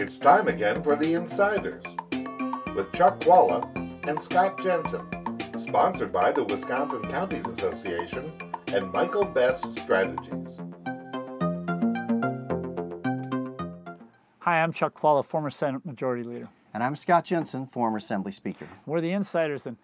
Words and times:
It's 0.00 0.16
time 0.16 0.48
again 0.48 0.82
for 0.82 0.96
The 0.96 1.12
Insiders 1.12 1.84
with 2.74 2.90
Chuck 2.94 3.20
Chvala 3.20 4.08
and 4.08 4.18
Scott 4.18 4.58
Jensen, 4.62 5.06
sponsored 5.60 6.10
by 6.10 6.32
the 6.32 6.42
Wisconsin 6.42 7.02
Counties 7.02 7.46
Association 7.46 8.32
and 8.68 8.90
Michael 8.94 9.26
Best 9.26 9.62
Strategies. 9.76 10.56
Hi, 14.38 14.62
I'm 14.62 14.72
Chuck 14.72 14.98
Chvala, 14.98 15.22
former 15.22 15.50
Senate 15.50 15.84
Majority 15.84 16.22
Leader. 16.22 16.48
And 16.72 16.82
I'm 16.82 16.96
Scott 16.96 17.26
Jensen, 17.26 17.66
former 17.66 17.98
Assembly 17.98 18.32
Speaker. 18.32 18.68
We're 18.86 19.02
the 19.02 19.12
insiders. 19.12 19.66
And 19.66 19.76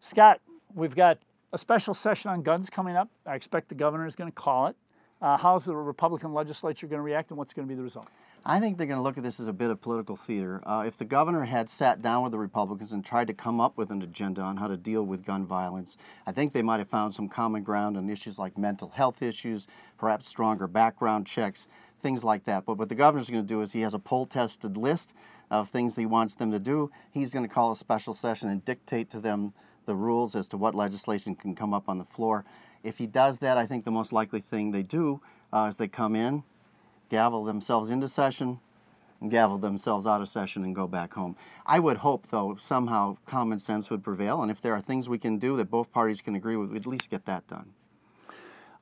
Scott, 0.00 0.40
we've 0.74 0.96
got 0.96 1.18
a 1.52 1.58
special 1.58 1.92
session 1.92 2.30
on 2.30 2.42
guns 2.42 2.70
coming 2.70 2.96
up. 2.96 3.10
I 3.26 3.34
expect 3.34 3.68
the 3.68 3.74
governor 3.74 4.06
is 4.06 4.16
going 4.16 4.30
to 4.30 4.34
call 4.34 4.68
it. 4.68 4.76
Uh, 5.22 5.36
how's 5.36 5.64
the 5.64 5.74
Republican 5.74 6.34
legislature 6.34 6.88
going 6.88 6.98
to 6.98 7.02
react 7.02 7.30
and 7.30 7.38
what's 7.38 7.52
going 7.52 7.66
to 7.66 7.72
be 7.72 7.76
the 7.76 7.82
result? 7.82 8.08
I 8.44 8.58
think 8.58 8.76
they're 8.76 8.88
going 8.88 8.98
to 8.98 9.04
look 9.04 9.16
at 9.16 9.22
this 9.22 9.38
as 9.38 9.46
a 9.46 9.52
bit 9.52 9.70
of 9.70 9.80
political 9.80 10.16
theater. 10.16 10.60
Uh, 10.66 10.82
if 10.84 10.98
the 10.98 11.04
governor 11.04 11.44
had 11.44 11.70
sat 11.70 12.02
down 12.02 12.24
with 12.24 12.32
the 12.32 12.40
Republicans 12.40 12.90
and 12.90 13.04
tried 13.04 13.28
to 13.28 13.32
come 13.32 13.60
up 13.60 13.78
with 13.78 13.92
an 13.92 14.02
agenda 14.02 14.40
on 14.40 14.56
how 14.56 14.66
to 14.66 14.76
deal 14.76 15.04
with 15.04 15.24
gun 15.24 15.46
violence, 15.46 15.96
I 16.26 16.32
think 16.32 16.52
they 16.52 16.62
might 16.62 16.78
have 16.78 16.88
found 16.88 17.14
some 17.14 17.28
common 17.28 17.62
ground 17.62 17.96
on 17.96 18.10
issues 18.10 18.36
like 18.36 18.58
mental 18.58 18.88
health 18.88 19.22
issues, 19.22 19.68
perhaps 19.96 20.26
stronger 20.26 20.66
background 20.66 21.28
checks, 21.28 21.68
things 22.02 22.24
like 22.24 22.42
that. 22.46 22.64
But 22.66 22.78
what 22.78 22.88
the 22.88 22.96
governor's 22.96 23.30
going 23.30 23.44
to 23.44 23.48
do 23.48 23.60
is 23.60 23.70
he 23.70 23.82
has 23.82 23.94
a 23.94 24.00
poll 24.00 24.26
tested 24.26 24.76
list 24.76 25.12
of 25.52 25.70
things 25.70 25.94
he 25.94 26.04
wants 26.06 26.34
them 26.34 26.50
to 26.50 26.58
do. 26.58 26.90
He's 27.12 27.32
going 27.32 27.46
to 27.46 27.54
call 27.54 27.70
a 27.70 27.76
special 27.76 28.12
session 28.12 28.48
and 28.48 28.64
dictate 28.64 29.08
to 29.10 29.20
them 29.20 29.52
the 29.86 29.94
rules 29.94 30.34
as 30.34 30.48
to 30.48 30.56
what 30.56 30.74
legislation 30.74 31.34
can 31.34 31.54
come 31.54 31.74
up 31.74 31.88
on 31.88 31.98
the 31.98 32.04
floor. 32.04 32.44
If 32.82 32.98
he 32.98 33.06
does 33.06 33.38
that, 33.38 33.58
I 33.58 33.66
think 33.66 33.84
the 33.84 33.90
most 33.90 34.12
likely 34.12 34.40
thing 34.40 34.70
they 34.70 34.82
do 34.82 35.20
uh, 35.52 35.66
is 35.68 35.76
they 35.76 35.88
come 35.88 36.16
in, 36.16 36.42
gavel 37.08 37.44
themselves 37.44 37.90
into 37.90 38.08
session, 38.08 38.60
and 39.20 39.30
gavel 39.30 39.58
themselves 39.58 40.06
out 40.06 40.20
of 40.20 40.28
session 40.28 40.64
and 40.64 40.74
go 40.74 40.86
back 40.88 41.14
home. 41.14 41.36
I 41.64 41.78
would 41.78 41.98
hope, 41.98 42.26
though, 42.30 42.58
somehow 42.60 43.18
common 43.24 43.60
sense 43.60 43.88
would 43.88 44.02
prevail, 44.02 44.42
and 44.42 44.50
if 44.50 44.60
there 44.60 44.74
are 44.74 44.80
things 44.80 45.08
we 45.08 45.18
can 45.18 45.38
do 45.38 45.56
that 45.56 45.70
both 45.70 45.92
parties 45.92 46.20
can 46.20 46.34
agree 46.34 46.56
with, 46.56 46.70
we'd 46.70 46.82
at 46.82 46.86
least 46.86 47.08
get 47.08 47.24
that 47.26 47.46
done. 47.46 47.72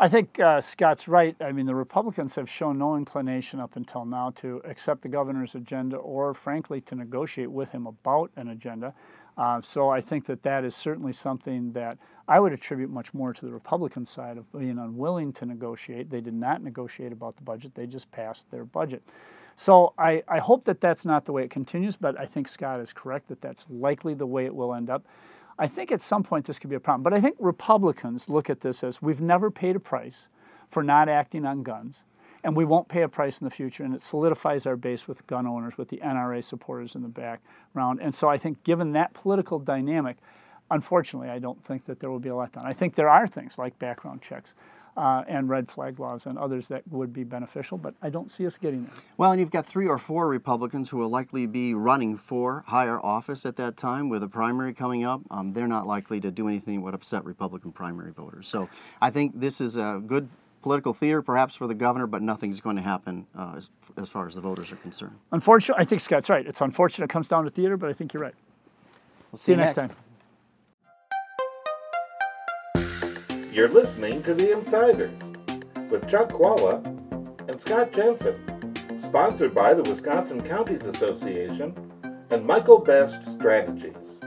I 0.00 0.08
think 0.08 0.38
uh, 0.38 0.60
Scott's 0.60 1.08
right. 1.08 1.34
I 1.40 1.50
mean, 1.50 1.66
the 1.66 1.74
Republicans 1.74 2.36
have 2.36 2.48
shown 2.48 2.78
no 2.78 2.96
inclination 2.96 3.58
up 3.58 3.74
until 3.74 4.04
now 4.04 4.30
to 4.36 4.62
accept 4.64 5.02
the 5.02 5.08
governor's 5.08 5.56
agenda 5.56 5.96
or, 5.96 6.34
frankly, 6.34 6.80
to 6.82 6.94
negotiate 6.94 7.50
with 7.50 7.70
him 7.72 7.88
about 7.88 8.30
an 8.36 8.48
agenda. 8.48 8.94
Uh, 9.36 9.60
so 9.60 9.88
I 9.88 10.00
think 10.00 10.24
that 10.26 10.44
that 10.44 10.64
is 10.64 10.76
certainly 10.76 11.12
something 11.12 11.72
that 11.72 11.98
I 12.28 12.38
would 12.38 12.52
attribute 12.52 12.90
much 12.90 13.12
more 13.12 13.32
to 13.32 13.44
the 13.44 13.52
Republican 13.52 14.06
side 14.06 14.38
of 14.38 14.50
being 14.52 14.78
unwilling 14.78 15.32
to 15.34 15.46
negotiate. 15.46 16.10
They 16.10 16.20
did 16.20 16.34
not 16.34 16.62
negotiate 16.62 17.12
about 17.12 17.36
the 17.36 17.42
budget, 17.42 17.74
they 17.74 17.86
just 17.86 18.10
passed 18.12 18.48
their 18.52 18.64
budget. 18.64 19.02
So 19.56 19.94
I, 19.98 20.22
I 20.28 20.38
hope 20.38 20.64
that 20.66 20.80
that's 20.80 21.04
not 21.04 21.24
the 21.24 21.32
way 21.32 21.42
it 21.42 21.50
continues, 21.50 21.96
but 21.96 22.18
I 22.18 22.26
think 22.26 22.46
Scott 22.46 22.78
is 22.78 22.92
correct 22.92 23.26
that 23.28 23.40
that's 23.40 23.66
likely 23.68 24.14
the 24.14 24.26
way 24.26 24.44
it 24.44 24.54
will 24.54 24.72
end 24.72 24.90
up. 24.90 25.04
I 25.58 25.66
think 25.66 25.90
at 25.90 26.00
some 26.00 26.22
point 26.22 26.44
this 26.46 26.58
could 26.58 26.70
be 26.70 26.76
a 26.76 26.80
problem. 26.80 27.02
But 27.02 27.14
I 27.14 27.20
think 27.20 27.36
Republicans 27.38 28.28
look 28.28 28.48
at 28.48 28.60
this 28.60 28.84
as 28.84 29.02
we've 29.02 29.20
never 29.20 29.50
paid 29.50 29.76
a 29.76 29.80
price 29.80 30.28
for 30.68 30.82
not 30.82 31.08
acting 31.08 31.44
on 31.44 31.62
guns, 31.62 32.04
and 32.44 32.54
we 32.54 32.64
won't 32.64 32.88
pay 32.88 33.02
a 33.02 33.08
price 33.08 33.38
in 33.38 33.44
the 33.44 33.50
future. 33.50 33.82
And 33.82 33.94
it 33.94 34.02
solidifies 34.02 34.66
our 34.66 34.76
base 34.76 35.08
with 35.08 35.26
gun 35.26 35.46
owners, 35.46 35.76
with 35.76 35.88
the 35.88 35.96
NRA 35.98 36.44
supporters 36.44 36.94
in 36.94 37.02
the 37.02 37.08
background. 37.08 38.00
And 38.00 38.14
so 38.14 38.28
I 38.28 38.36
think, 38.36 38.62
given 38.62 38.92
that 38.92 39.14
political 39.14 39.58
dynamic, 39.58 40.18
unfortunately, 40.70 41.30
I 41.30 41.38
don't 41.38 41.62
think 41.64 41.84
that 41.84 42.00
there 42.00 42.10
will 42.10 42.18
be 42.18 42.28
a 42.28 42.32
letdown. 42.32 42.64
I 42.64 42.72
think 42.72 42.94
there 42.94 43.08
are 43.08 43.26
things 43.26 43.58
like 43.58 43.78
background 43.78 44.22
checks 44.22 44.54
uh, 44.98 45.22
and 45.28 45.48
red 45.48 45.70
flag 45.70 46.00
laws 46.00 46.26
and 46.26 46.36
others 46.36 46.66
that 46.68 46.82
would 46.90 47.12
be 47.12 47.22
beneficial, 47.22 47.78
but 47.78 47.94
I 48.02 48.10
don't 48.10 48.32
see 48.32 48.44
us 48.46 48.58
getting 48.58 48.84
there. 48.84 48.94
Well, 49.16 49.30
and 49.30 49.40
you've 49.40 49.52
got 49.52 49.64
three 49.64 49.86
or 49.86 49.96
four 49.96 50.26
Republicans 50.26 50.90
who 50.90 50.98
will 50.98 51.08
likely 51.08 51.46
be 51.46 51.72
running 51.72 52.16
for 52.16 52.64
higher 52.66 52.98
office 53.00 53.46
at 53.46 53.54
that 53.56 53.76
time 53.76 54.08
with 54.08 54.24
a 54.24 54.28
primary 54.28 54.74
coming 54.74 55.04
up. 55.04 55.20
Um, 55.30 55.52
they're 55.52 55.68
not 55.68 55.86
likely 55.86 56.20
to 56.20 56.32
do 56.32 56.48
anything 56.48 56.76
that 56.76 56.80
would 56.80 56.94
upset 56.94 57.24
Republican 57.24 57.70
primary 57.70 58.12
voters. 58.12 58.48
So 58.48 58.68
I 59.00 59.10
think 59.10 59.38
this 59.38 59.60
is 59.60 59.76
a 59.76 60.02
good 60.04 60.28
political 60.62 60.92
theater, 60.92 61.22
perhaps 61.22 61.54
for 61.54 61.68
the 61.68 61.74
governor, 61.74 62.08
but 62.08 62.20
nothing's 62.20 62.60
going 62.60 62.74
to 62.74 62.82
happen 62.82 63.24
uh, 63.36 63.54
as, 63.56 63.70
as 63.96 64.08
far 64.08 64.26
as 64.26 64.34
the 64.34 64.40
voters 64.40 64.72
are 64.72 64.76
concerned. 64.76 65.16
Unfortunately, 65.30 65.80
I 65.80 65.84
think 65.84 66.00
Scott's 66.00 66.28
right. 66.28 66.44
It's 66.44 66.60
unfortunate 66.60 67.04
it 67.04 67.10
comes 67.10 67.28
down 67.28 67.44
to 67.44 67.50
theater, 67.50 67.76
but 67.76 67.88
I 67.88 67.92
think 67.92 68.12
you're 68.12 68.22
right. 68.22 68.34
We'll 69.30 69.38
see, 69.38 69.52
you 69.52 69.58
next 69.58 69.74
time. 69.74 69.92
You're 73.50 73.68
listening 73.68 74.22
to 74.24 74.34
The 74.34 74.52
Insiders 74.52 75.18
with 75.90 76.06
Chuck 76.06 76.28
Chvala 76.28 76.84
and 77.48 77.58
Scott 77.58 77.92
Jensen, 77.92 78.36
sponsored 79.00 79.54
by 79.54 79.72
the 79.72 79.82
Wisconsin 79.82 80.40
Counties 80.42 80.84
Association 80.84 81.74
and 82.30 82.44
Michael 82.44 82.78
Best 82.78 83.26
Strategies. 83.30 84.20